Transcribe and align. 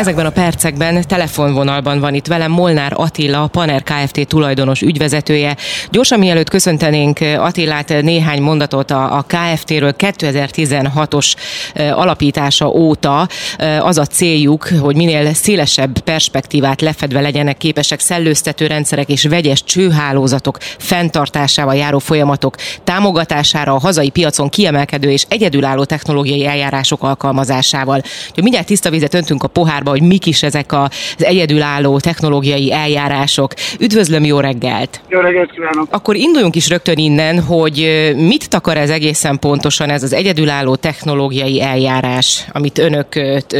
Ezekben 0.00 0.26
a 0.26 0.30
percekben 0.30 1.04
telefonvonalban 1.06 2.00
van 2.00 2.14
itt 2.14 2.26
velem 2.26 2.50
Molnár 2.50 2.92
Attila, 2.96 3.42
a 3.42 3.46
Paner 3.46 3.82
Kft. 3.82 4.26
tulajdonos 4.26 4.82
ügyvezetője. 4.82 5.56
Gyorsan 5.90 6.18
mielőtt 6.18 6.48
köszöntenénk 6.48 7.18
Attilát 7.20 8.02
néhány 8.02 8.42
mondatot 8.42 8.90
a, 8.90 9.16
a 9.16 9.24
Kft-ről 9.26 9.94
2016-os 9.98 11.32
alapítása 11.74 12.68
óta 12.68 13.28
az 13.80 13.98
a 13.98 14.06
céljuk, 14.06 14.68
hogy 14.80 14.96
minél 14.96 15.34
szélesebb 15.34 15.98
perspektívát 15.98 16.80
lefedve 16.80 17.20
legyenek 17.20 17.56
képesek 17.56 18.00
szellőztető 18.00 18.66
rendszerek 18.66 19.08
és 19.08 19.24
vegyes 19.24 19.64
csőhálózatok 19.64 20.58
fenntartásával 20.78 21.74
járó 21.74 21.98
folyamatok 21.98 22.56
támogatására 22.84 23.74
a 23.74 23.80
hazai 23.80 24.10
piacon 24.10 24.48
kiemelkedő 24.48 25.10
és 25.10 25.26
egyedülálló 25.28 25.84
technológiai 25.84 26.46
eljárások 26.46 27.02
alkalmazásával. 27.02 28.02
Hogy 28.34 28.42
mindjárt 28.42 28.66
tiszta 28.66 28.90
vizet 28.90 29.14
öntünk 29.14 29.42
a 29.42 29.48
pohárba, 29.48 29.88
hogy 29.90 30.02
mik 30.02 30.26
is 30.26 30.42
ezek 30.42 30.72
az 30.72 31.24
egyedülálló 31.24 31.98
technológiai 31.98 32.72
eljárások. 32.72 33.52
Üdvözlöm, 33.80 34.24
jó 34.24 34.40
reggelt! 34.40 35.00
Jó 35.08 35.20
reggelt 35.20 35.50
kívánok! 35.50 35.86
Akkor 35.90 36.16
induljunk 36.16 36.56
is 36.56 36.68
rögtön 36.68 36.98
innen, 36.98 37.40
hogy 37.40 37.76
mit 38.16 38.48
takar 38.48 38.76
ez 38.76 38.90
egészen 38.90 39.38
pontosan 39.38 39.90
ez 39.90 40.02
az 40.02 40.12
egyedülálló 40.12 40.74
technológiai 40.74 41.62
eljárás, 41.62 42.44
amit 42.52 42.78
önök 42.78 43.08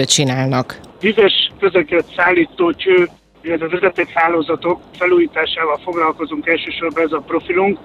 csinálnak? 0.07 0.79
Vizes 1.01 1.53
közeket 1.61 2.05
szállító 2.17 2.73
cső 2.73 3.09
illetve 3.43 3.69
vezetékhálózatok 3.69 4.81
felújításával 4.99 5.79
foglalkozunk 5.85 6.47
elsősorban 6.47 7.05
ez 7.05 7.13
a 7.13 7.23
profilunk, 7.27 7.79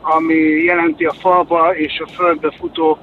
ami 0.00 0.34
jelenti 0.64 1.04
a 1.04 1.12
falba 1.12 1.76
és 1.76 2.02
a 2.04 2.08
földbe 2.08 2.52
futó 2.58 2.98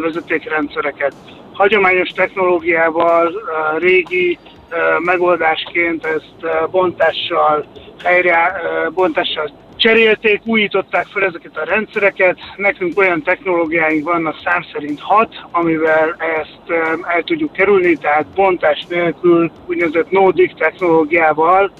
vezetékrendszereket. 0.00 1.14
Hagyományos 1.52 2.08
technológiával, 2.08 3.32
régi 3.78 4.38
megoldásként 4.98 6.04
ezt 6.04 6.70
bontással, 6.70 7.66
helyre, 8.04 8.60
bontással 8.94 9.50
cserélték, 9.76 10.40
újították 10.44 11.06
fel 11.06 11.22
ezeket 11.22 11.56
a 11.56 11.64
rendszereket. 11.64 12.38
Nekünk 12.56 12.98
olyan 12.98 13.22
technológiáink 13.22 14.04
vannak 14.04 14.36
szám 14.44 14.64
szerint 14.72 15.00
hat, 15.00 15.34
amivel 15.50 16.16
ezt 16.18 16.80
el 17.02 17.22
tudjuk 17.22 17.52
kerülni, 17.52 17.96
tehát 17.96 18.26
bontás 18.34 18.86
nélkül 18.88 19.50
úgynevezett 19.66 20.10
no-dig 20.10 20.54
technológiával 20.54 21.72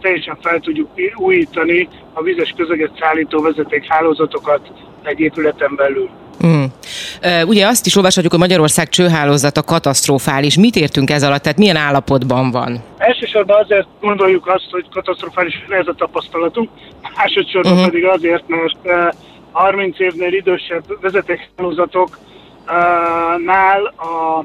teljesen 0.00 0.36
fel 0.42 0.60
tudjuk 0.60 0.88
újítani 1.16 1.88
a 2.12 2.22
vizes 2.22 2.54
közeget 2.56 2.90
szállító 3.00 3.40
vezetékhálózatokat 3.40 4.70
egy 5.02 5.20
épületen 5.20 5.74
belül. 5.76 6.08
Mm. 6.46 6.64
Ugye 7.46 7.66
azt 7.66 7.86
is 7.86 7.96
olvashatjuk, 7.96 8.32
hogy 8.32 8.40
Magyarország 8.40 8.88
csőhálózata 8.88 9.62
katasztrofális. 9.62 10.56
Mit 10.56 10.76
értünk 10.76 11.10
ez 11.10 11.22
alatt? 11.22 11.42
Tehát 11.42 11.58
milyen 11.58 11.76
állapotban 11.76 12.50
van? 12.50 12.82
Elsősorban 12.98 13.62
azért 13.62 13.86
gondoljuk 14.00 14.46
azt, 14.46 14.66
hogy 14.70 14.84
katasztrofális 14.90 15.64
ez 15.68 15.86
a 15.86 15.94
tapasztalatunk, 15.94 16.70
másodszorban 17.16 17.72
uh-huh. 17.72 17.86
pedig 17.86 18.04
azért, 18.04 18.48
mert 18.48 18.76
30 19.52 19.98
évnél 19.98 20.32
idősebb 20.32 20.84
vezetékhálózatoknál 21.00 23.84
a 23.96 24.44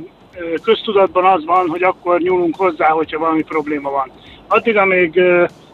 köztudatban 0.64 1.26
az 1.26 1.46
van, 1.46 1.68
hogy 1.70 1.84
akkor 1.84 2.20
nyúlunk 2.20 2.56
hozzá, 2.56 2.90
hogyha 2.90 3.20
valami 3.20 3.44
probléma 3.44 3.90
van. 3.90 4.12
Addig, 4.48 4.78
amíg 4.78 5.22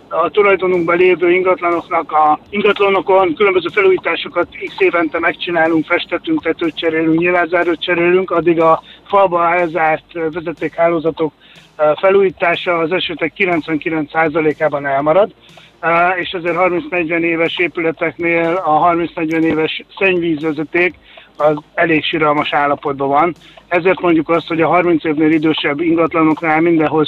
a 0.10 0.30
tulajdonunkban 0.30 0.98
lévő 0.98 1.32
ingatlanoknak 1.32 2.12
a 2.12 2.40
ingatlanokon 2.50 3.34
különböző 3.36 3.68
felújításokat 3.74 4.48
x 4.66 4.74
évente 4.78 5.20
megcsinálunk, 5.20 5.86
festetünk, 5.86 6.42
tetőt 6.42 6.78
cserélünk, 6.78 7.20
nyilvánzárót 7.20 7.82
cserélünk, 7.82 8.32
addig 8.32 8.62
a 8.62 8.84
falba 9.08 9.56
elzárt 9.56 10.14
vezetékhálózatok 10.14 11.34
felújítása 11.96 12.78
az 12.78 12.92
esetek 12.92 13.34
99%-ában 13.38 14.86
elmarad 14.86 15.34
és 16.20 16.32
ezért 16.32 16.56
30-40 16.58 17.20
éves 17.20 17.58
épületeknél 17.58 18.62
a 18.66 18.94
30-40 18.94 19.44
éves 19.44 19.84
szennyvízvezeték 19.98 20.96
az 21.48 21.58
elég 21.74 22.04
siralmas 22.04 22.54
állapotban 22.54 23.08
van. 23.08 23.36
Ezért 23.68 24.00
mondjuk 24.00 24.30
azt, 24.30 24.48
hogy 24.48 24.62
a 24.62 24.68
30 24.68 25.04
évnél 25.04 25.32
idősebb 25.32 25.80
ingatlanoknál 25.80 26.62
mindenhol 26.62 27.06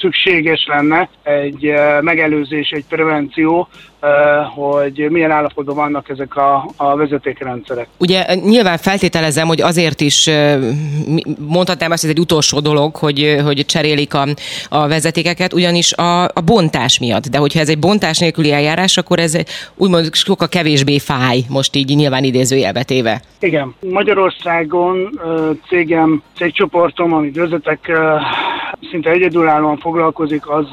szükséges 0.00 0.66
lenne 0.66 1.08
egy 1.22 1.72
megelőzés, 2.00 2.70
egy 2.70 2.84
prevenció, 2.88 3.68
hogy 4.54 5.06
milyen 5.10 5.30
állapotban 5.30 5.74
vannak 5.74 6.08
ezek 6.08 6.36
a, 6.36 6.70
a 6.76 6.96
vezetékrendszerek. 6.96 7.88
Ugye 7.98 8.34
nyilván 8.34 8.78
feltételezem, 8.78 9.46
hogy 9.46 9.60
azért 9.60 10.00
is 10.00 10.30
mondhatnám 11.38 11.90
azt, 11.90 12.00
hogy 12.00 12.10
ez 12.10 12.16
egy 12.16 12.22
utolsó 12.22 12.60
dolog, 12.60 12.96
hogy, 12.96 13.36
hogy 13.44 13.66
cserélik 13.66 14.14
a, 14.14 14.26
a 14.68 14.88
vezetékeket, 14.88 15.52
ugyanis 15.52 15.92
a, 15.92 16.22
a 16.22 16.40
bontás 16.44 16.98
miatt. 16.98 17.26
De 17.26 17.38
hogyha 17.38 17.60
ez 17.60 17.68
egy 17.68 17.78
bontás 17.78 18.18
nélküli 18.18 18.52
eljárás, 18.52 18.96
akkor 18.96 19.18
ez 19.18 19.36
úgymond 19.76 20.14
sokkal 20.14 20.48
kevésbé 20.48 20.98
fáj, 20.98 21.40
most 21.48 21.76
így 21.76 21.96
nyilván 21.96 22.24
idézőjelbe 22.84 23.20
téve. 23.20 23.20
Igen. 23.40 23.74
Magyarországon 23.80 25.20
cégem, 25.68 26.22
cégcsoportom, 26.36 27.12
amit 27.12 27.36
vezetek, 27.36 27.92
szinte 28.90 29.10
egyedülállóan 29.10 29.76
foglalkozik 29.76 30.48
az 30.50 30.66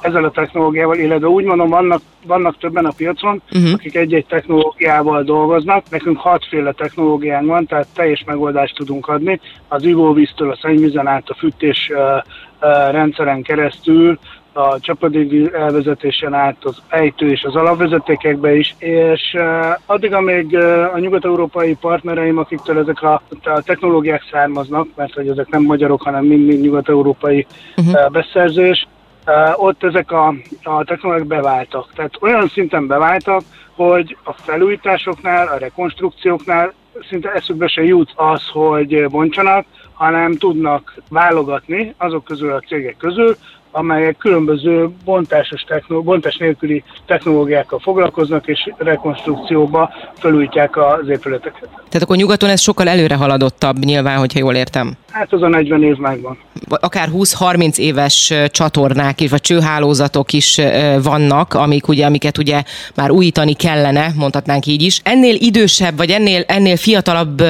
ezzel 0.00 0.24
a 0.24 0.30
technológiával, 0.30 0.96
illetve 0.96 1.26
úgy 1.28 1.44
mondom, 1.44 1.68
vannak, 1.68 2.00
vannak 2.26 2.58
többen 2.58 2.84
a 2.84 2.92
piacon, 2.96 3.42
uh-huh. 3.52 3.72
akik 3.72 3.96
egy-egy 3.96 4.26
technológiával 4.26 5.22
dolgoznak. 5.22 5.84
Nekünk 5.90 6.18
hatféle 6.18 6.72
technológiánk 6.72 7.46
van, 7.46 7.66
tehát 7.66 7.86
teljes 7.94 8.24
megoldást 8.26 8.76
tudunk 8.76 9.08
adni. 9.08 9.40
Az 9.68 9.84
ivóvíztől 9.84 10.50
a 10.50 10.58
szennyvízen 10.60 11.06
át 11.06 11.28
a 11.28 11.34
fűtés 11.34 11.90
rendszeren 12.90 13.42
keresztül 13.42 14.18
a 14.52 14.80
csapadékvíz 14.80 15.52
elvezetésen 15.52 16.34
át 16.34 16.56
az 16.64 16.76
ejtő 16.88 17.30
és 17.30 17.42
az 17.42 17.56
alapvezetékekbe 17.56 18.54
is, 18.54 18.74
és 18.78 19.36
addig, 19.86 20.14
amíg 20.14 20.56
a 20.92 20.98
nyugat-európai 20.98 21.74
partnereim, 21.74 22.38
akiktől 22.38 22.78
ezek 22.78 23.02
a, 23.02 23.22
a 23.44 23.62
technológiák 23.62 24.22
származnak, 24.30 24.88
mert 24.94 25.14
hogy 25.14 25.28
ezek 25.28 25.48
nem 25.48 25.62
magyarok, 25.62 26.02
hanem 26.02 26.24
mind-mind 26.24 26.60
nyugat-európai 26.62 27.46
uh-huh. 27.76 27.94
uh, 27.94 28.10
beszerzés, 28.10 28.86
ott 29.56 29.84
ezek 29.84 30.12
a, 30.12 30.34
a 30.62 30.84
technológiák 30.84 31.26
beváltak. 31.26 31.92
Tehát 31.94 32.12
olyan 32.20 32.48
szinten 32.48 32.86
beváltak, 32.86 33.42
hogy 33.74 34.16
a 34.24 34.32
felújításoknál, 34.32 35.46
a 35.46 35.58
rekonstrukcióknál 35.58 36.72
szinte 37.08 37.32
eszükbe 37.32 37.68
se 37.68 37.82
jut 37.84 38.12
az, 38.14 38.48
hogy 38.52 39.08
bontsanak, 39.08 39.64
hanem 39.92 40.36
tudnak 40.36 40.94
válogatni 41.08 41.94
azok 41.96 42.24
közül 42.24 42.52
a 42.52 42.60
cégek 42.60 42.96
közül, 42.96 43.36
amelyek 43.72 44.16
különböző 44.16 44.88
bontásos 45.04 45.62
technó, 45.62 46.02
bontás 46.02 46.36
nélküli 46.36 46.84
technológiákkal 47.06 47.78
foglalkoznak, 47.78 48.46
és 48.46 48.70
rekonstrukcióba 48.76 49.90
felújítják 50.14 50.76
az 50.76 51.08
épületeket. 51.08 51.68
Tehát 51.68 52.02
akkor 52.02 52.16
nyugaton 52.16 52.50
ez 52.50 52.60
sokkal 52.60 52.88
előre 52.88 53.14
haladottabb 53.14 53.78
nyilván, 53.78 54.18
hogyha 54.18 54.38
jól 54.38 54.54
értem. 54.54 54.96
Hát 55.12 55.32
az 55.32 55.42
a 55.42 55.48
40 55.48 55.82
év 55.82 55.96
megvan. 55.96 56.38
Akár 56.68 57.08
20-30 57.14 57.78
éves 57.78 58.32
csatornák 58.46 59.20
is, 59.20 59.30
vagy 59.30 59.40
csőhálózatok 59.40 60.32
is 60.32 60.60
vannak, 61.02 61.54
amik 61.54 61.88
ugye, 61.88 62.06
amiket 62.06 62.38
ugye 62.38 62.62
már 62.94 63.10
újítani 63.10 63.54
kellene, 63.54 64.12
mondhatnánk 64.16 64.66
így 64.66 64.82
is. 64.82 65.00
Ennél 65.04 65.34
idősebb, 65.34 65.96
vagy 65.96 66.10
ennél, 66.10 66.44
ennél 66.46 66.76
fiatalabb 66.76 67.42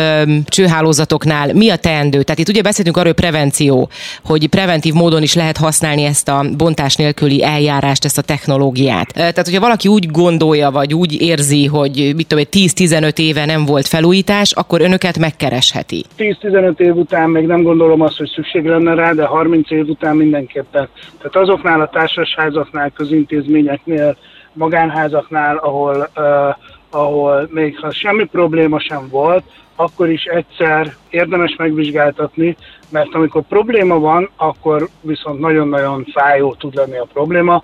csőhálózatoknál 0.44 1.54
mi 1.54 1.70
a 1.70 1.76
teendő? 1.76 2.22
Tehát 2.22 2.40
itt 2.40 2.48
ugye 2.48 2.62
beszéltünk 2.62 2.96
arról, 2.96 3.12
hogy 3.12 3.22
prevenció, 3.22 3.88
hogy 4.24 4.48
preventív 4.48 4.92
módon 4.92 5.22
is 5.22 5.34
lehet 5.34 5.56
használni 5.56 6.02
ezt 6.04 6.28
a 6.28 6.44
bontás 6.56 6.96
nélküli 6.96 7.44
eljárást, 7.44 8.04
ezt 8.04 8.18
a 8.18 8.22
technológiát. 8.22 9.12
Tehát, 9.12 9.44
hogyha 9.44 9.60
valaki 9.60 9.88
úgy 9.88 10.10
gondolja, 10.10 10.70
vagy 10.70 10.94
úgy 10.94 11.20
érzi, 11.20 11.66
hogy 11.66 12.12
mit 12.16 12.26
tudom, 12.26 12.44
10-15 12.50 13.18
éve 13.18 13.44
nem 13.44 13.64
volt 13.64 13.88
felújítás, 13.88 14.52
akkor 14.52 14.80
önöket 14.80 15.18
megkeresheti. 15.18 16.04
10-15 16.18 16.78
év 16.78 16.96
után 16.96 17.30
még 17.30 17.46
nem 17.52 17.62
gondolom 17.62 18.00
azt, 18.00 18.16
hogy 18.16 18.30
szükség 18.34 18.66
lenne 18.66 18.94
rá, 18.94 19.12
de 19.12 19.24
30 19.24 19.70
év 19.70 19.88
után 19.88 20.16
mindenképpen. 20.16 20.88
Tehát 21.18 21.36
azoknál 21.36 21.80
a 21.80 21.88
társasházaknál, 21.88 22.90
közintézményeknél, 22.90 24.16
magánházaknál, 24.52 25.56
ahol 25.56 26.08
uh, 26.16 26.54
ahol 26.90 27.48
még 27.50 27.78
ha 27.78 27.90
semmi 27.90 28.24
probléma 28.24 28.80
sem 28.80 29.08
volt, 29.10 29.44
akkor 29.76 30.10
is 30.10 30.24
egyszer 30.24 30.94
érdemes 31.10 31.56
megvizsgáltatni, 31.56 32.56
mert 32.90 33.14
amikor 33.14 33.42
probléma 33.48 33.98
van, 33.98 34.30
akkor 34.36 34.88
viszont 35.00 35.40
nagyon-nagyon 35.40 36.06
fájó 36.12 36.54
tud 36.54 36.74
lenni 36.74 36.98
a 36.98 37.06
probléma. 37.12 37.62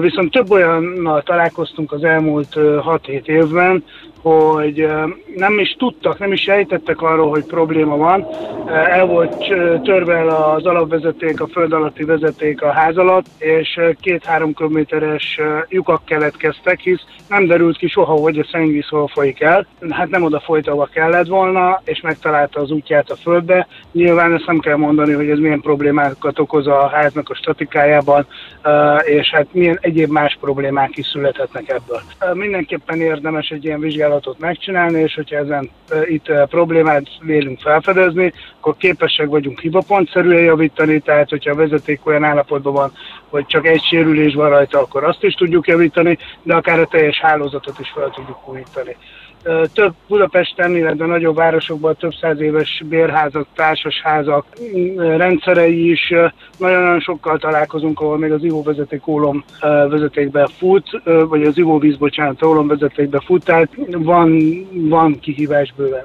Viszont 0.00 0.30
több 0.30 0.50
olyannal 0.50 1.22
találkoztunk 1.22 1.92
az 1.92 2.04
elmúlt 2.04 2.54
6-7 2.54 3.26
évben, 3.26 3.84
hogy 4.22 4.88
nem 5.36 5.58
is 5.58 5.76
tudtak, 5.78 6.18
nem 6.18 6.32
is 6.32 6.40
sejtettek 6.40 7.02
arról, 7.02 7.30
hogy 7.30 7.44
probléma 7.44 7.96
van. 7.96 8.26
El 8.66 9.06
volt 9.06 9.36
törve 9.82 10.34
az 10.34 10.66
alapvezeték, 10.66 11.40
a 11.40 11.46
föld 11.46 11.72
alatti 11.72 12.04
vezeték 12.04 12.62
a 12.62 12.70
ház 12.72 12.96
alatt, 12.96 13.26
és 13.38 13.80
két-három 14.00 14.54
kilométeres 14.54 15.40
lyukak 15.68 16.04
keletkeztek, 16.04 16.80
hisz 16.80 17.04
nem 17.28 17.46
derült 17.46 17.76
ki 17.76 17.88
soha, 17.88 18.12
hogy 18.12 18.38
a 18.38 18.46
szennyvíz 18.50 18.88
hol 18.88 19.08
folyik 19.08 19.40
el. 19.40 19.66
Hát 19.90 20.10
nem 20.10 20.22
oda 20.22 20.40
folyt, 20.40 20.68
ahova 20.68 20.88
kellett 20.92 21.26
volna, 21.36 21.80
és 21.84 22.00
megtalálta 22.00 22.60
az 22.60 22.70
útját 22.70 23.10
a 23.10 23.16
földbe. 23.16 23.66
Nyilván 23.92 24.34
ezt 24.34 24.46
nem 24.46 24.58
kell 24.58 24.76
mondani, 24.76 25.12
hogy 25.12 25.30
ez 25.30 25.38
milyen 25.38 25.60
problémákat 25.60 26.38
okoz 26.38 26.66
a 26.66 26.88
háznak 26.88 27.30
a 27.30 27.34
statikájában, 27.34 28.26
és 29.04 29.30
hát 29.30 29.46
milyen 29.50 29.78
egyéb 29.80 30.10
más 30.10 30.36
problémák 30.40 30.96
is 30.96 31.06
születhetnek 31.06 31.68
ebből. 31.68 32.00
Mindenképpen 32.34 33.00
érdemes 33.00 33.48
egy 33.48 33.64
ilyen 33.64 33.80
vizsgálatot 33.80 34.38
megcsinálni, 34.38 35.00
és 35.00 35.14
hogyha 35.14 35.36
ezen 35.36 35.70
itt 36.04 36.32
problémát 36.48 37.06
vélünk 37.20 37.60
felfedezni, 37.60 38.32
akkor 38.58 38.76
képesek 38.76 39.26
vagyunk 39.26 39.60
hibapontszerűen 39.60 40.42
javítani, 40.42 40.98
tehát 40.98 41.30
hogyha 41.30 41.50
a 41.50 41.54
vezeték 41.54 42.06
olyan 42.06 42.24
állapotban 42.24 42.72
van, 42.72 42.92
hogy 43.28 43.46
csak 43.46 43.66
egy 43.66 43.82
sérülés 43.82 44.34
van 44.34 44.48
rajta, 44.48 44.78
akkor 44.78 45.04
azt 45.04 45.24
is 45.24 45.34
tudjuk 45.34 45.66
javítani, 45.66 46.18
de 46.42 46.54
akár 46.54 46.80
a 46.80 46.86
teljes 46.86 47.20
hálózatot 47.20 47.78
is 47.78 47.90
fel 47.94 48.10
tudjuk 48.10 48.48
újítani 48.48 48.96
több 49.72 49.94
Budapesten, 50.08 50.76
illetve 50.76 51.06
nagyobb 51.06 51.36
városokban 51.36 51.96
több 51.96 52.14
száz 52.20 52.40
éves 52.40 52.82
bérházak, 52.88 53.46
társasházak 53.54 54.46
rendszerei 54.96 55.90
is 55.90 56.12
nagyon-nagyon 56.58 57.00
sokkal 57.00 57.38
találkozunk, 57.38 58.00
ahol 58.00 58.18
még 58.18 58.32
az 58.32 58.44
ivóvezeték 58.44 59.06
ólom 59.06 59.44
vezetékbe 59.88 60.48
fut, 60.58 61.02
vagy 61.04 61.42
az 61.42 61.58
ivóvíz, 61.58 61.96
bocsánat, 61.96 62.42
ólom 62.42 62.66
vezetékbe 62.66 63.20
fut, 63.24 63.44
tehát 63.44 63.68
van, 63.90 64.40
van 64.72 65.18
kihívás 65.20 65.72
bőven. 65.76 66.04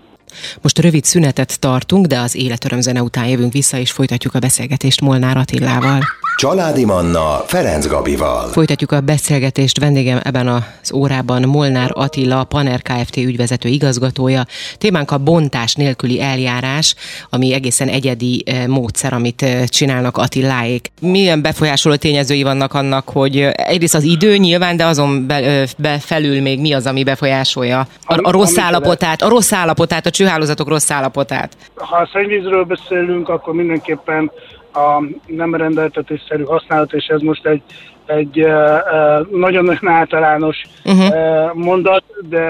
Most 0.62 0.80
rövid 0.80 1.04
szünetet 1.04 1.60
tartunk, 1.60 2.06
de 2.06 2.20
az 2.20 2.36
életörömzene 2.36 3.02
után 3.02 3.28
jövünk 3.28 3.54
vissza, 3.54 3.78
és 3.78 3.92
folytatjuk 3.92 4.34
a 4.34 4.40
beszélgetést 4.40 5.02
Molnár 5.02 5.38
Attillával. 5.38 6.00
Családi 6.36 6.86
Manna 6.86 7.44
Ferenc 7.46 7.88
Gabival. 7.88 8.48
Folytatjuk 8.48 8.92
a 8.92 9.02
beszélgetést. 9.02 9.80
Vendégem 9.80 10.20
ebben 10.24 10.48
az 10.48 10.94
órában 10.94 11.42
Molnár 11.42 11.92
Attila, 11.94 12.44
Paner 12.44 12.82
Kft. 12.82 13.18
ügyvezető 13.18 13.70
igazgatója. 13.70 14.42
Témánk 14.78 15.12
a 15.12 15.18
bontás 15.18 15.76
nélküli 15.76 16.22
eljárás, 16.22 16.96
ami 17.30 17.54
egészen 17.54 17.88
egyedi 17.88 18.44
eh, 18.46 18.68
módszer, 18.68 19.14
amit 19.14 19.42
eh, 19.42 19.64
csinálnak 19.66 20.18
Attiláék. 20.18 20.92
Milyen 21.02 21.42
befolyásoló 21.42 21.96
tényezői 21.96 22.44
vannak 22.44 22.74
annak, 22.74 23.10
hogy 23.10 23.38
eh, 23.38 23.52
egyrészt 23.54 23.96
az 23.96 24.04
idő 24.04 24.38
nyilván, 24.38 24.78
de 24.78 24.86
azon 24.86 25.28
be, 25.28 25.68
be 25.78 26.00
felül 26.00 26.42
még 26.42 26.60
mi 26.60 26.74
az, 26.74 26.86
ami 26.86 27.04
befolyásolja 27.04 27.88
a, 28.06 28.20
a 28.22 28.32
rossz 28.32 28.58
állapotát, 28.58 29.22
a 29.22 29.30
rossz 29.30 29.52
állapotát, 29.52 30.06
a 30.06 30.10
csőhálózatok 30.10 30.68
rossz 30.68 30.92
állapotát? 30.92 31.58
Ha 31.76 31.98
a 31.98 32.10
szennyvízről 32.14 32.64
beszélünk, 32.64 33.30
akkor 33.30 33.54
mindenképpen 33.54 34.32
a 34.74 35.04
nem 35.26 35.56
rendeltetésszerű 35.56 36.44
használat, 36.44 36.94
és 36.94 37.06
ez 37.06 37.22
most 37.22 37.46
egy, 37.46 37.62
egy 38.06 38.42
uh, 38.42 39.28
nagyon 39.32 39.78
általános 39.88 40.62
uh-huh. 40.86 41.54
mondat, 41.54 42.04
de 42.30 42.42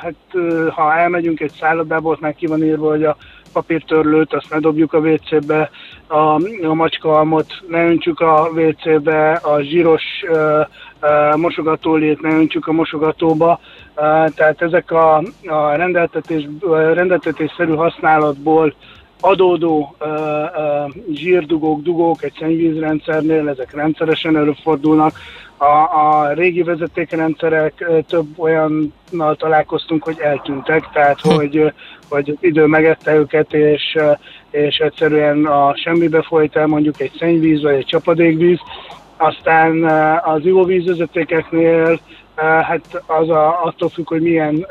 hát 0.00 0.14
ha 0.70 0.96
elmegyünk 0.96 1.40
egy 1.40 1.52
szállodába, 1.60 2.10
ott 2.10 2.20
már 2.20 2.34
ki 2.34 2.46
van 2.46 2.64
írva, 2.64 2.88
hogy 2.88 3.04
a 3.04 3.16
papírtörlőt, 3.52 4.34
azt 4.34 4.50
ne 4.50 4.58
dobjuk 4.58 4.92
a 4.92 4.98
WC-be, 4.98 5.70
a, 6.06 6.16
a 6.66 6.74
macskaalmot 6.74 7.46
ne 7.68 7.84
öntsük 7.84 8.20
a 8.20 8.48
WC-be, 8.54 9.32
a 9.32 9.60
zsíros 9.60 10.02
uh, 10.28 10.60
uh, 11.02 11.36
mosogatólét 11.36 12.20
ne 12.20 12.28
öntsük 12.28 12.66
a 12.66 12.72
mosogatóba. 12.72 13.60
Uh, 13.96 14.28
tehát 14.28 14.62
ezek 14.62 14.90
a, 14.90 15.16
a 15.46 15.74
rendeltetés, 15.76 16.48
rendeltetésszerű 16.94 17.74
használatból 17.74 18.74
adódó 19.24 19.96
uh, 20.00 20.08
uh, 20.08 20.92
zsírdugók, 21.12 21.82
dugók 21.82 22.22
egy 22.22 22.32
szennyvízrendszernél, 22.38 23.48
ezek 23.48 23.74
rendszeresen 23.74 24.36
előfordulnak. 24.36 25.12
A, 25.56 25.64
a 25.64 26.32
régi 26.32 26.62
vezetékrendszerek 26.62 27.84
több 28.08 28.26
olyannal 28.36 29.36
találkoztunk, 29.36 30.04
hogy 30.04 30.18
eltűntek, 30.18 30.88
tehát 30.92 31.20
hm. 31.20 31.28
hogy, 31.28 31.72
hogy 32.08 32.36
idő 32.40 32.66
megette 32.66 33.14
őket, 33.14 33.52
és, 33.54 33.98
és 34.50 34.76
egyszerűen 34.76 35.46
a 35.46 35.76
semmibe 35.76 36.22
folyt 36.22 36.56
el 36.56 36.66
mondjuk 36.66 37.00
egy 37.00 37.12
szennyvíz 37.18 37.62
vagy 37.62 37.74
egy 37.74 37.86
csapadékvíz, 37.86 38.58
aztán 39.16 39.84
az 40.24 40.46
ivóvízvezetékeknél 40.46 42.00
Hát 42.36 43.02
az 43.06 43.28
a, 43.28 43.64
attól 43.64 43.88
függ, 43.88 44.08
hogy 44.08 44.22
milyen 44.22 44.66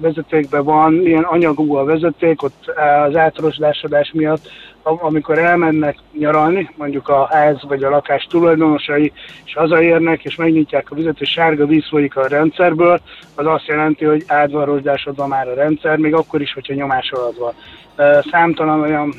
vezetékben 0.00 0.64
van, 0.64 0.92
milyen 0.92 1.22
anyagú 1.22 1.74
a 1.74 1.84
vezeték, 1.84 2.42
ott 2.42 2.72
az 3.06 3.16
átrosdásodás 3.16 4.12
miatt, 4.12 4.48
amikor 4.82 5.38
elmennek 5.38 5.96
nyaralni, 6.18 6.70
mondjuk 6.76 7.08
a 7.08 7.28
ház 7.30 7.62
vagy 7.68 7.82
a 7.82 7.90
lakás 7.90 8.26
tulajdonosai, 8.30 9.12
és 9.44 9.54
hazaérnek, 9.54 10.24
és 10.24 10.36
megnyitják 10.36 10.90
a 10.90 10.94
vizet, 10.94 11.20
és 11.20 11.30
sárga 11.30 11.66
víz 11.66 11.88
folyik 11.88 12.16
a 12.16 12.26
rendszerből, 12.26 13.00
az 13.34 13.46
azt 13.46 13.66
jelenti, 13.66 14.04
hogy 14.04 14.24
át 14.26 14.50
van 14.50 14.64
rozsdásodva 14.64 15.26
már 15.26 15.48
a 15.48 15.54
rendszer, 15.54 15.96
még 15.96 16.14
akkor 16.14 16.40
is, 16.40 16.52
hogyha 16.52 16.74
nyomás 16.74 17.12
alatt 17.12 17.36
van. 17.36 17.52
Számtalan 18.30 18.80
olyan 18.80 19.14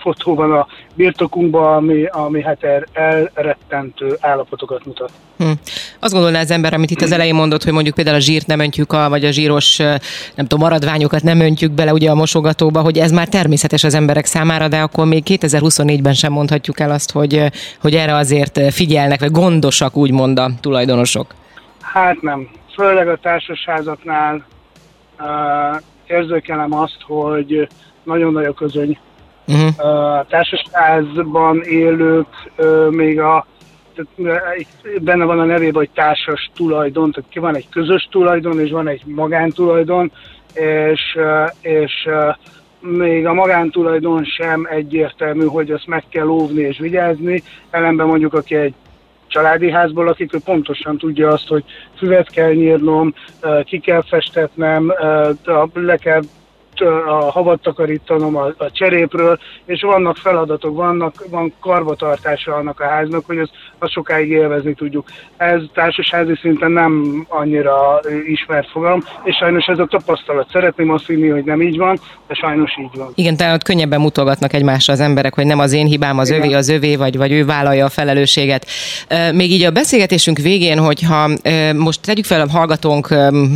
fotó 0.00 0.34
van 0.34 0.52
a 0.52 0.66
birtokunkban, 0.94 1.76
ami, 1.76 2.04
ami 2.04 2.42
hát 2.42 2.64
elrettentő 2.92 4.16
állapotokat 4.20 4.86
mutat. 4.86 5.10
Hm. 5.38 5.50
Azt 6.00 6.12
gondolná 6.12 6.40
az 6.40 6.50
ember, 6.50 6.74
amit 6.74 6.90
itt 6.90 7.00
az 7.00 7.12
elején 7.12 7.34
mondott, 7.34 7.62
hogy 7.62 7.72
mondjuk 7.72 7.94
például 7.94 8.16
a 8.16 8.20
zsírt 8.20 8.46
nem 8.46 8.60
öntjük, 8.60 8.92
a, 8.92 9.08
vagy 9.08 9.24
a 9.24 9.30
zsíros, 9.30 9.76
nem 9.76 10.46
tudom, 10.46 10.58
maradványokat 10.58 11.22
nem 11.22 11.40
öntjük 11.40 11.72
bele 11.72 11.92
ugye 11.92 12.10
a 12.10 12.14
mosogatóba, 12.14 12.80
hogy 12.80 12.98
ez 12.98 13.10
már 13.10 13.28
természetes 13.28 13.84
az 13.84 13.94
emberek 13.94 14.24
számára, 14.24 14.68
de 14.68 14.80
akkor 14.80 15.06
még 15.06 15.22
2024-ben 15.26 16.14
sem 16.14 16.32
mondhatjuk 16.32 16.80
el 16.80 16.90
azt, 16.90 17.12
hogy, 17.12 17.44
hogy 17.80 17.94
erre 17.94 18.14
azért 18.14 18.72
figyelnek, 18.72 19.20
vagy 19.20 19.30
gondosak 19.30 19.96
úgymond 19.96 20.38
a 20.38 20.50
tulajdonosok. 20.60 21.34
Hát 21.80 22.20
nem. 22.20 22.48
Főleg 22.74 23.08
a 23.08 23.16
társasházaknál 23.16 24.44
uh, 25.18 25.80
érzékelem 26.06 26.74
azt, 26.74 26.98
hogy 27.06 27.68
nagyon 28.02 28.32
nagy 28.32 28.44
a 28.44 28.52
közöny 28.52 28.98
Uh-huh. 29.46 30.26
Társasházban 30.28 31.62
élők 31.62 32.26
még 32.90 33.20
a 33.20 33.46
benne 35.00 35.24
van 35.24 35.38
a 35.38 35.44
nevében, 35.44 35.74
hogy 35.74 35.90
társas 35.94 36.50
tulajdon, 36.54 37.12
tehát 37.12 37.30
ki 37.30 37.38
van 37.38 37.56
egy 37.56 37.68
közös 37.68 38.08
tulajdon, 38.10 38.60
és 38.60 38.70
van 38.70 38.88
egy 38.88 39.02
magántulajdon, 39.06 40.12
és, 40.54 41.18
és 41.60 42.08
még 42.80 43.26
a 43.26 43.32
magántulajdon 43.32 44.24
sem 44.24 44.66
egyértelmű, 44.70 45.44
hogy 45.44 45.70
azt 45.70 45.86
meg 45.86 46.04
kell 46.08 46.26
óvni 46.26 46.60
és 46.60 46.78
vigyázni, 46.78 47.42
ellenben 47.70 48.06
mondjuk 48.06 48.34
aki 48.34 48.54
egy 48.54 48.74
családi 49.26 49.70
házból 49.70 50.08
akik 50.08 50.34
ő 50.34 50.38
pontosan 50.44 50.98
tudja 50.98 51.28
azt, 51.28 51.48
hogy 51.48 51.64
füvet 51.96 52.30
kell 52.30 52.52
nyírnom, 52.52 53.14
ki 53.64 53.78
kell 53.78 54.02
festetnem, 54.02 54.92
le 55.74 55.96
kell 55.96 56.22
a 57.06 57.30
havat 57.30 57.60
takarítanom 57.60 58.36
a, 58.36 58.46
a 58.56 58.70
cserépről, 58.70 59.38
és 59.64 59.82
vannak 59.82 60.16
feladatok, 60.16 60.76
vannak, 60.76 61.24
van 61.30 61.52
karvatartása 61.60 62.54
annak 62.54 62.80
a 62.80 62.88
háznak, 62.88 63.26
hogy 63.26 63.38
azt, 63.38 63.50
azt 63.78 63.92
sokáig 63.92 64.30
élvezni 64.30 64.74
tudjuk. 64.74 65.08
Ez 65.36 65.60
társasházi 65.74 66.34
szinten 66.40 66.70
nem 66.70 67.24
annyira 67.28 68.00
ismert 68.26 68.70
fogalom, 68.70 69.04
és 69.22 69.36
sajnos 69.36 69.66
ez 69.66 69.78
a 69.78 69.86
tapasztalat. 69.86 70.48
Szeretném 70.52 70.90
azt 70.90 71.06
hinni, 71.06 71.28
hogy 71.28 71.44
nem 71.44 71.62
így 71.62 71.78
van, 71.78 71.98
de 72.28 72.34
sajnos 72.34 72.76
így 72.78 72.98
van. 72.98 73.12
Igen, 73.14 73.36
tehát 73.36 73.54
ott 73.54 73.62
könnyebben 73.62 74.00
mutogatnak 74.00 74.52
egymásra 74.52 74.92
az 74.92 75.00
emberek, 75.00 75.34
hogy 75.34 75.46
nem 75.46 75.58
az 75.58 75.72
én 75.72 75.86
hibám, 75.86 76.18
az 76.18 76.30
Igen. 76.30 76.42
övé, 76.42 76.52
az 76.52 76.68
övé, 76.68 76.96
vagy, 76.96 77.16
vagy 77.16 77.32
ő 77.32 77.44
vállalja 77.44 77.84
a 77.84 77.88
felelősséget. 77.88 78.66
Még 79.32 79.50
így 79.50 79.62
a 79.62 79.70
beszélgetésünk 79.70 80.38
végén, 80.38 80.78
hogyha 80.78 81.28
most 81.76 82.00
tegyük 82.02 82.24
fel 82.24 82.40
a 82.40 82.50
hallgatónk 82.50 83.08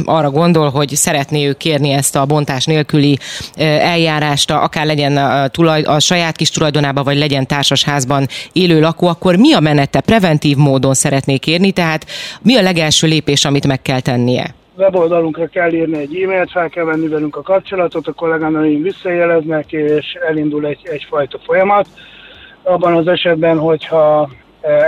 arra 0.04 0.30
gondol, 0.30 0.70
hogy 0.70 0.88
szeretné 0.88 1.46
ő 1.46 1.52
kérni 1.52 1.90
ezt 1.90 2.16
a 2.16 2.26
bontás 2.26 2.64
nélküli 2.64 3.15
eljárást, 3.56 4.50
akár 4.50 4.86
legyen 4.86 5.16
a, 5.16 5.48
tulaj, 5.48 5.82
a 5.82 6.00
saját 6.00 6.36
kis 6.36 6.50
tulajdonában, 6.50 7.04
vagy 7.04 7.18
legyen 7.18 7.46
társasházban 7.46 8.26
élő 8.52 8.80
lakó, 8.80 9.06
akkor 9.06 9.36
mi 9.36 9.52
a 9.52 9.60
menete? 9.60 10.00
Preventív 10.00 10.56
módon 10.56 10.94
szeretnék 10.94 11.46
érni, 11.46 11.72
tehát 11.72 12.06
mi 12.42 12.56
a 12.56 12.62
legelső 12.62 13.06
lépés, 13.06 13.44
amit 13.44 13.66
meg 13.66 13.82
kell 13.82 14.00
tennie? 14.00 14.54
weboldalunkra 14.76 15.46
kell 15.46 15.72
írni 15.72 15.98
egy 15.98 16.22
e-mailt, 16.22 16.50
fel 16.50 16.68
kell 16.68 16.84
venni 16.84 17.08
velünk 17.08 17.36
a 17.36 17.42
kapcsolatot, 17.42 18.06
a 18.06 18.12
kolléganőim 18.12 18.82
visszajeleznek, 18.82 19.72
és 19.72 20.18
elindul 20.28 20.66
egy, 20.66 20.80
egyfajta 20.82 21.38
folyamat. 21.38 21.86
Abban 22.62 22.96
az 22.96 23.06
esetben, 23.06 23.58
hogyha 23.58 24.30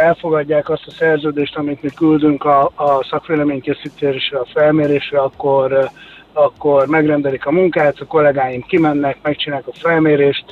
elfogadják 0.02 0.68
azt 0.68 0.86
a 0.86 0.90
szerződést, 0.90 1.56
amit 1.56 1.82
mi 1.82 1.88
küldünk 1.88 2.44
a, 2.44 2.62
a 2.64 3.06
szakvéleménykészítésre, 3.10 4.38
a 4.38 4.46
felmérésre, 4.52 5.20
akkor 5.20 5.90
akkor 6.32 6.86
megrendelik 6.86 7.46
a 7.46 7.50
munkát, 7.50 8.00
a 8.00 8.06
kollégáim 8.06 8.62
kimennek, 8.62 9.16
megcsinálják 9.22 9.66
a 9.68 9.78
felmérést. 9.78 10.44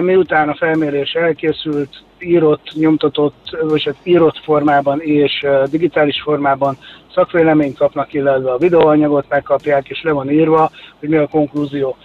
Miután 0.00 0.48
a 0.48 0.54
felmérés 0.54 1.12
elkészült, 1.12 2.02
írott, 2.18 2.70
nyomtatott, 2.74 3.56
vagy 3.62 3.84
hát 3.84 3.94
írott 4.02 4.38
formában 4.38 5.00
és 5.00 5.46
digitális 5.70 6.20
formában 6.22 6.76
szakvéleményt 7.14 7.78
kapnak, 7.78 8.12
illetve 8.12 8.52
a 8.52 8.58
videóanyagot 8.58 9.24
megkapják, 9.28 9.88
és 9.88 10.02
le 10.02 10.12
van 10.12 10.30
írva, 10.30 10.70
hogy 10.98 11.08
mi 11.08 11.16
a 11.16 11.26
konklúzió. 11.26 11.96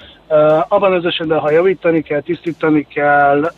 Abban 0.67 0.94
az 0.94 1.05
esetben, 1.05 1.39
ha 1.39 1.51
javítani 1.51 2.01
kell, 2.01 2.22
tisztítani 2.22 2.88
kell, 2.94 3.51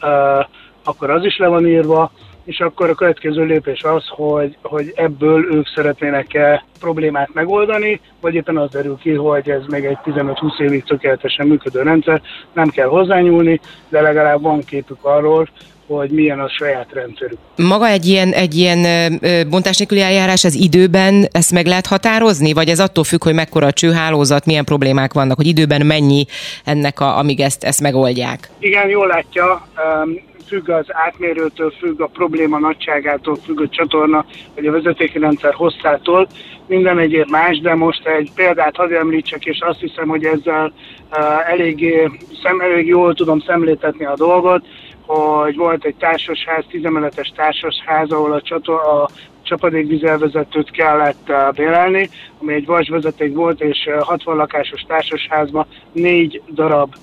akkor 0.83 1.09
az 1.09 1.25
is 1.25 1.37
le 1.37 1.47
van 1.47 1.67
írva, 1.67 2.11
és 2.47 2.59
akkor 2.59 2.89
a 2.89 2.95
következő 2.95 3.43
lépés 3.43 3.83
az, 3.83 4.03
hogy, 4.07 4.57
hogy 4.61 4.93
ebből 4.95 5.53
ők 5.53 5.67
szeretnének-e 5.67 6.63
problémát 6.79 7.33
megoldani, 7.33 7.99
vagy 8.21 8.33
éppen 8.33 8.57
az 8.57 8.69
derül 8.69 8.97
ki, 9.01 9.13
hogy 9.13 9.49
ez 9.49 9.61
még 9.67 9.85
egy 9.85 9.97
15-20 10.05 10.59
évig 10.59 10.83
tökéletesen 10.83 11.47
működő 11.47 11.81
rendszer, 11.81 12.21
nem 12.53 12.69
kell 12.69 12.87
hozzányúlni, 12.87 13.59
de 13.89 14.01
legalább 14.01 14.41
van 14.41 14.63
képük 14.63 14.97
arról, 15.01 15.49
hogy 15.87 16.09
milyen 16.09 16.39
a 16.39 16.49
saját 16.49 16.87
rendszerük. 16.93 17.37
Maga 17.55 17.87
egy 17.87 18.05
ilyen, 18.05 18.31
egy 18.31 18.55
ilyen 18.55 19.11
bontás 19.49 19.77
nélküli 19.77 20.01
eljárás 20.01 20.43
az 20.43 20.55
időben 20.55 21.27
ezt 21.31 21.51
meg 21.51 21.65
lehet 21.65 21.85
határozni, 21.85 22.53
vagy 22.53 22.69
ez 22.69 22.79
attól 22.79 23.03
függ, 23.03 23.23
hogy 23.23 23.33
mekkora 23.33 23.65
a 23.67 23.71
csőhálózat, 23.71 24.45
milyen 24.45 24.65
problémák 24.65 25.13
vannak, 25.13 25.37
hogy 25.37 25.47
időben 25.47 25.85
mennyi 25.85 26.25
ennek, 26.65 26.99
a, 26.99 27.17
amíg 27.17 27.39
ezt, 27.39 27.63
ezt 27.63 27.81
megoldják? 27.81 28.49
Igen, 28.59 28.89
jól 28.89 29.07
látja, 29.07 29.67
függ 30.47 30.69
az 30.69 30.85
átmérőtől, 30.87 31.71
függ 31.79 32.01
a 32.01 32.07
probléma 32.07 32.59
nagyságától, 32.59 33.35
függ 33.35 33.61
a 33.61 33.69
csatorna, 33.69 34.25
vagy 34.55 34.65
a 34.65 34.71
vezetéki 34.71 35.19
rendszer 35.19 35.53
hosszától. 35.53 36.27
Minden 36.67 36.99
egyéb 36.99 37.29
más, 37.29 37.59
de 37.59 37.75
most 37.75 38.07
egy 38.07 38.31
példát 38.35 38.75
hadd 38.75 38.93
említsek, 38.93 39.45
és 39.45 39.59
azt 39.59 39.79
hiszem, 39.79 40.07
hogy 40.07 40.23
ezzel 40.23 40.73
uh, 41.11 41.49
eléggé, 41.49 42.09
szem, 42.43 42.59
elég 42.59 42.87
jól 42.87 43.13
tudom 43.13 43.39
szemléltetni 43.39 44.05
a 44.05 44.15
dolgot 44.15 44.65
hogy 45.05 45.55
volt 45.55 45.85
egy 45.85 45.95
társasház, 45.95 46.63
tízemeletes 46.69 47.31
társasház, 47.35 48.11
ahol 48.11 48.33
a, 48.33 48.41
csator, 48.41 48.79
a 48.79 49.09
csapadékvizelvezetőt 49.41 50.71
kellett 50.71 51.29
uh, 51.29 51.53
bérelni, 51.55 52.09
ami 52.41 52.53
egy 52.53 52.65
vasvezeték 52.65 53.35
volt, 53.35 53.61
és 53.61 53.89
60 53.99 54.35
lakásos 54.35 54.81
társasházban 54.81 55.65
négy 55.91 56.41
darab 56.53 56.95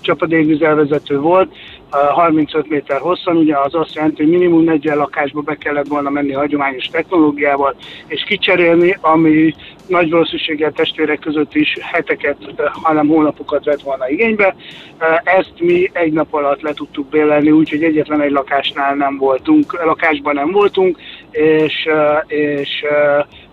csapadékvizelvezető 0.00 1.18
volt, 1.18 1.54
35 1.90 2.68
méter 2.68 3.00
hosszan, 3.00 3.36
ugye 3.36 3.58
az 3.58 3.74
azt 3.74 3.94
jelenti, 3.94 4.22
hogy 4.22 4.30
minimum 4.30 4.64
40 4.64 4.96
lakásba 4.96 5.40
be 5.40 5.54
kellett 5.54 5.86
volna 5.86 6.10
menni 6.10 6.32
hagyományos 6.32 6.84
technológiával, 6.84 7.74
és 8.06 8.22
kicserélni, 8.22 8.98
ami 9.00 9.54
nagy 9.86 10.10
valószínűséggel 10.10 10.72
testvérek 10.72 11.18
között 11.18 11.54
is 11.54 11.78
heteket, 11.80 12.36
hanem 12.72 13.08
hónapokat 13.08 13.64
vett 13.64 13.82
volna 13.82 14.08
igénybe. 14.08 14.54
Ezt 15.24 15.52
mi 15.58 15.90
egy 15.92 16.12
nap 16.12 16.34
alatt 16.34 16.60
le 16.60 16.72
tudtuk 16.72 17.06
bélelni, 17.06 17.50
úgyhogy 17.50 17.82
egyetlen 17.82 18.20
egy 18.20 18.30
lakásnál 18.30 18.94
nem 18.94 19.16
voltunk, 19.16 19.84
lakásban 19.84 20.34
nem 20.34 20.50
voltunk, 20.50 20.98
és, 21.30 21.88
és 22.26 22.84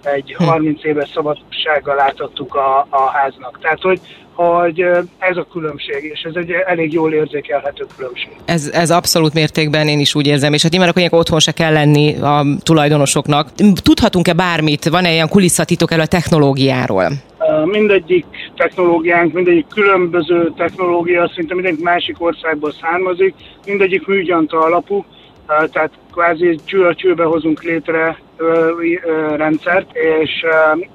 egy 0.03 0.36
30 0.38 0.81
hm. 0.81 0.88
éves 0.88 1.10
szabadsággal 1.13 2.00
átadtuk 2.00 2.55
a, 2.55 2.88
a 2.89 3.10
háznak. 3.10 3.60
Tehát, 3.62 3.81
hogy 3.81 4.00
hogy 4.38 4.81
ez 5.17 5.38
a 5.38 5.48
különbség, 5.51 6.03
és 6.13 6.22
ez 6.22 6.36
egy 6.36 6.51
elég 6.51 6.93
jól 6.93 7.13
érzékelhető 7.13 7.86
különbség. 7.96 8.29
Ez, 8.46 8.69
ez 8.74 8.91
abszolút 8.91 9.34
mértékben 9.34 9.88
én 9.88 10.00
is 10.00 10.15
úgy 10.15 10.27
érzem, 10.27 10.53
és 10.53 10.62
hát 10.63 10.72
nyilván 10.72 10.89
akkor 10.89 11.19
otthon 11.19 11.39
se 11.39 11.51
kell 11.51 11.74
lenni 11.74 12.15
a 12.15 12.46
tulajdonosoknak. 12.63 13.51
Tudhatunk-e 13.84 14.34
bármit? 14.34 14.89
Van-e 14.89 15.12
ilyen 15.12 15.29
kulisszatitok 15.29 15.91
el 15.91 16.00
a 16.00 16.05
technológiáról? 16.05 17.07
Mindegyik 17.65 18.25
technológiánk, 18.55 19.34
mindegyik 19.34 19.67
különböző 19.67 20.53
technológia, 20.57 21.31
szinte 21.36 21.53
mindegyik 21.53 21.84
másik 21.84 22.15
országból 22.19 22.74
származik, 22.81 23.34
mindegyik 23.65 24.07
műgyanta 24.07 24.60
alapú, 24.60 25.05
tehát 25.48 25.92
kvázi 26.12 26.60
cső 26.66 26.86
a 26.86 26.96
csőbe 26.96 27.24
hozunk 27.24 27.63
létre 27.63 28.18
rendszert, 29.36 29.96
és 29.96 30.46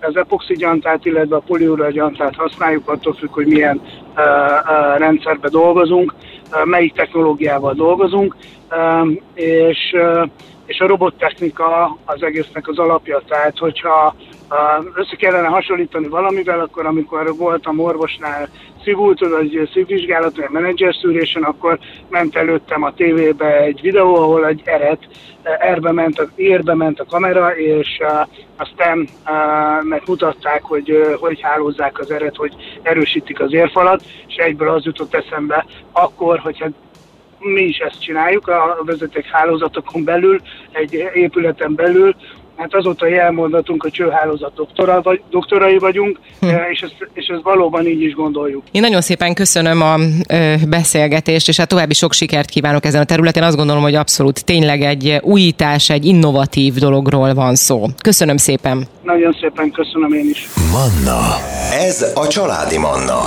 az 0.00 0.16
epoxi 0.16 0.54
gyantát, 0.54 1.04
illetve 1.04 1.37
a 1.37 1.42
poliúra 1.47 1.90
gyantát 1.90 2.35
használjuk, 2.37 2.88
attól 2.88 3.14
függ, 3.14 3.32
hogy 3.32 3.47
milyen 3.47 3.80
rendszerbe 4.97 5.49
dolgozunk, 5.49 6.14
melyik 6.64 6.92
technológiával 6.92 7.75
dolgozunk, 7.75 8.37
és, 9.35 9.97
és 10.66 10.80
a 10.80 10.87
robottechnika 10.87 11.99
az 12.04 12.23
egésznek 12.23 12.68
az 12.68 12.78
alapja, 12.78 13.23
tehát 13.28 13.59
hogyha 13.59 14.14
össze 14.94 15.16
kellene 15.16 15.49
hasonlítani 15.49 16.09
valamivel, 16.09 16.61
akkor 16.61 16.87
amikor 16.87 17.37
voltam 17.37 17.78
orvosnál 17.78 18.49
szívult, 18.85 19.18
vagy 19.18 19.68
szívvizsgálat, 19.73 20.37
vagy 20.37 20.49
menedzser 20.50 20.94
szűrésen, 20.94 21.42
akkor 21.42 21.78
ment 22.09 22.37
előttem 22.37 22.82
a 22.82 22.94
tévébe 22.94 23.56
egy 23.56 23.80
videó, 23.80 24.14
ahol 24.14 24.47
egy 24.47 24.62
eret, 24.64 25.09
erbe 25.42 25.92
ment, 25.92 26.18
a, 26.18 26.28
érbe 26.35 26.75
ment 26.75 27.00
a 27.00 27.04
kamera, 27.04 27.56
és 27.56 27.99
uh, 28.00 28.28
aztán 28.56 28.99
uh, 28.99 29.85
megmutatták, 29.88 30.62
hogy 30.62 30.90
uh, 30.90 31.14
hogy 31.14 31.40
hálózzák 31.40 31.99
az 31.99 32.11
eret, 32.11 32.37
hogy 32.37 32.54
erősítik 32.82 33.40
az 33.40 33.52
érfalat, 33.52 34.04
és 34.26 34.35
egyből 34.35 34.68
az 34.68 34.85
jutott 34.85 35.14
eszembe 35.14 35.66
akkor, 35.92 36.38
hogyha 36.38 36.68
mi 37.38 37.62
is 37.62 37.78
ezt 37.78 38.00
csináljuk 38.00 38.49
a 38.49 38.78
vezeték 38.85 39.26
hálózatokon 39.26 40.04
belül, 40.04 40.40
egy 40.71 41.11
épületen 41.14 41.75
belül, 41.75 42.14
Hát 42.56 42.75
azóta 42.75 43.06
elmondatunk, 43.06 43.82
hogy 43.82 43.90
csőhálózat 43.90 44.54
doktora, 44.54 45.00
vagy, 45.02 45.23
doktorai 45.30 45.78
vagyunk, 45.78 46.18
hm. 46.40 46.47
Eh, 46.47 46.71
és, 46.71 46.80
ezt, 46.80 46.97
és 47.12 47.26
ezt 47.26 47.42
valóban 47.42 47.87
így 47.87 48.02
is 48.02 48.14
gondoljuk. 48.14 48.62
Én 48.71 48.80
nagyon 48.80 49.00
szépen 49.00 49.35
köszönöm 49.35 49.80
a 49.80 49.97
ö, 50.28 50.54
beszélgetést, 50.68 51.49
és 51.49 51.56
hát 51.56 51.68
további 51.68 51.94
sok 51.94 52.12
sikert 52.12 52.49
kívánok 52.49 52.85
ezen 52.85 53.00
a 53.00 53.04
területen. 53.04 53.42
Azt 53.42 53.56
gondolom, 53.56 53.82
hogy 53.82 53.94
abszolút 53.94 54.44
tényleg 54.44 54.82
egy 54.82 55.18
újítás, 55.23 55.90
egy 55.90 56.04
innovatív 56.04 56.75
dologról 56.75 57.35
van 57.35 57.54
szó. 57.54 57.87
Köszönöm 58.02 58.37
szépen. 58.37 58.87
Nagyon 59.02 59.37
szépen 59.40 59.71
köszönöm 59.71 60.12
én 60.12 60.28
is. 60.30 60.49
Manna. 60.73 61.21
Ez 61.73 62.12
a 62.14 62.26
családi 62.26 62.78
Manna. 62.78 63.21